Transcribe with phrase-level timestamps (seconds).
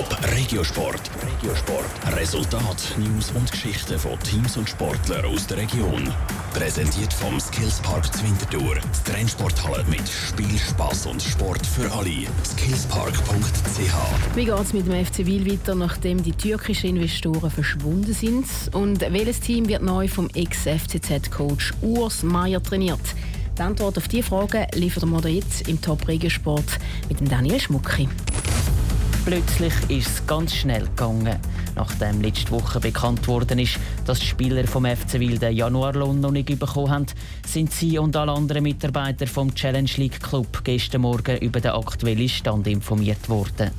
[0.00, 1.10] Top Regiosport.
[1.22, 2.16] Regiosport.
[2.16, 6.10] Resultat, News und Geschichten von Teams und Sportlern aus der Region.
[6.54, 8.76] Präsentiert vom Skillspark Zwintertour.
[8.76, 12.26] Die Trennsporthalle mit Spiel, Spaß und Sport für alle.
[12.46, 18.46] Skillspark.ch Wie geht es mit dem FC Wil weiter, nachdem die türkischen Investoren verschwunden sind?
[18.72, 23.00] Und welches Team wird neu vom Ex-FCZ-Coach Urs Meier trainiert?
[23.58, 26.78] Die Antwort auf diese Fragen liefert wir jetzt im Top Regiosport
[27.10, 28.08] mit dem Daniel Schmucki.
[29.24, 31.38] Plötzlich ist es ganz schnell gegangen.
[31.76, 36.30] Nachdem letzte Woche bekannt worden ist, dass die Spieler vom FC Wil den Januarlohn noch
[36.30, 37.06] nicht bekommen haben,
[37.46, 42.28] sind sie und alle anderen Mitarbeiter vom Challenge League Club gestern Morgen über den aktuellen
[42.28, 43.70] Stand informiert worden.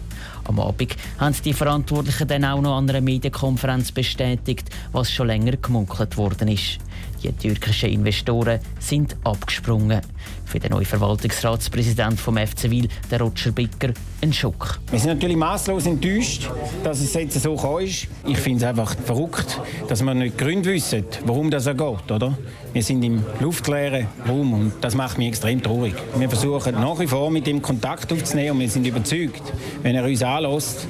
[0.45, 5.57] Am Abend haben die Verantwortlichen dann auch noch an einer Medienkonferenz bestätigt, was schon länger
[5.57, 6.79] gemunkelt worden ist.
[7.23, 10.02] Die türkischen Investoren sind abgesprungen.
[10.45, 14.79] Für den neuen Verwaltungsratspräsident vom FC Wil, der Roger Bicker, ein Schock.
[14.89, 16.49] Wir sind natürlich maßlos enttäuscht,
[16.84, 18.07] dass es jetzt so ist.
[18.26, 22.12] Ich finde es einfach verrückt, dass wir nicht Gründe wissen, warum das so geht.
[22.12, 22.38] Oder?
[22.73, 25.93] Wir sind im luftleeren Raum und das macht mich extrem traurig.
[26.17, 29.41] Wir versuchen nach wie vor mit ihm Kontakt aufzunehmen und wir sind überzeugt,
[29.84, 30.87] wenn er uns anlässt,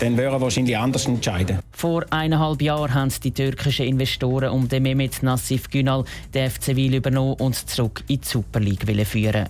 [0.00, 1.58] dann würde er wahrscheinlich anders entscheiden.
[1.72, 6.94] Vor eineinhalb Jahren haben die türkischen Investoren um den Mehmet Nassif Günal den FC Wil
[6.94, 9.46] übernommen und zurück in die Super League führen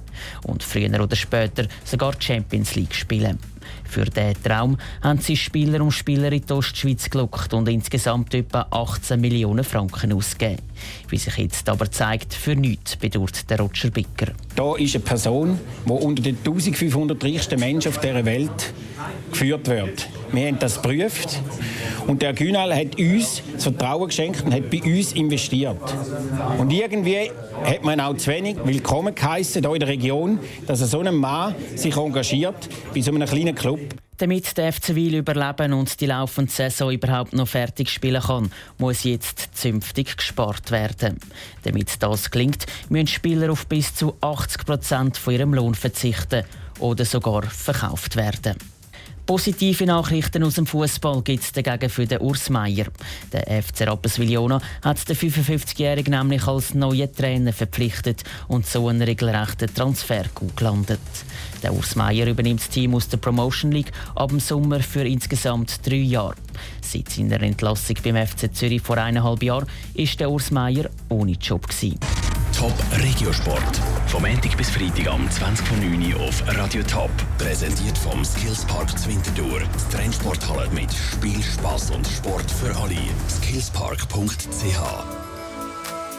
[0.47, 3.39] und früher oder später sogar die Champions League spielen.
[3.85, 8.67] Für diesen Traum haben sie Spieler und Spieler in die Ostschweiz gelockt und insgesamt etwa
[8.71, 10.63] 18 Millionen Franken ausgegeben.
[11.09, 14.33] Wie sich jetzt aber zeigt, für nichts bedauert der Roger Bicker.
[14.55, 18.73] Da ist eine Person, die unter den 1500 reichsten Menschen auf dieser Welt
[19.31, 20.09] geführt wird.
[20.33, 21.41] Wir haben das geprüft
[22.07, 25.77] und der Günal hat uns das Vertrauen geschenkt und hat bei uns investiert.
[26.59, 27.31] Und irgendwie
[27.63, 31.55] hat man auch zu wenig willkommen geheißen hier in der Region, dass so ein Mann
[31.77, 33.81] sich engagiert bei so einem kleinen Club.
[34.17, 39.05] Damit der FC Wil überleben und die laufende Saison überhaupt noch fertig spielen kann, muss
[39.05, 41.19] jetzt zünftig gespart werden.
[41.65, 46.45] Damit das gelingt, müssen Spieler auf bis zu 80 Prozent von ihrem Lohn verzichten
[46.79, 48.72] oder sogar verkauft werden.
[49.25, 52.87] Positive Nachrichten aus dem Fußball gibt es dagegen für den Urs Meier.
[53.33, 59.73] Der FC Rapperswil-Jona hat den 55-Jährigen nämlich als neuen Trainer verpflichtet und so einen regelrechten
[59.73, 60.25] Transfer
[60.57, 60.99] gelandet.
[61.63, 65.87] Der Urs Meier übernimmt das Team aus der Promotion League ab dem Sommer für insgesamt
[65.87, 66.35] drei Jahre.
[66.81, 71.69] Seit seiner Entlassung beim FC Zürich vor eineinhalb Jahren ist der Urs Meier ohne Job
[71.69, 71.99] gewesen.
[72.53, 73.81] Top Regiosport.
[74.07, 77.11] Vom Montag bis Freitag am 20.09 Uhr auf Radio Top.
[77.39, 79.61] Präsentiert vom Skillspark Zwintertour.
[79.61, 82.97] Die Trennsporthalle mit Spiel, Spaß und Sport für alle.
[83.29, 85.32] Skillspark.ch